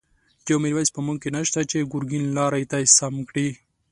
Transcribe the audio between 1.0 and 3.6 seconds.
مونږ کی نشته، چه گرگین لاری ته سم کړی